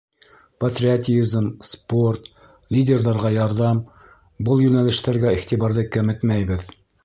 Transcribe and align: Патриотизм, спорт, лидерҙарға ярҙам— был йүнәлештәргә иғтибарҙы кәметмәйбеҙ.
Патриотизм, 0.63 1.45
спорт, 1.71 2.31
лидерҙарға 2.77 3.33
ярҙам— 3.37 3.85
был 4.49 4.67
йүнәлештәргә 4.67 5.39
иғтибарҙы 5.41 5.89
кәметмәйбеҙ. 5.97 6.67